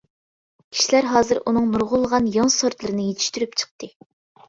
كىشىلەر 0.75 1.09
ھازىر 1.11 1.41
ئۇنىڭ 1.45 1.69
نۇرغۇنلىغان 1.75 2.33
يېڭى 2.39 2.57
سورتلىرىنى 2.59 3.09
يېتىشتۈرۈپ 3.13 3.59
چىقتى. 3.65 3.97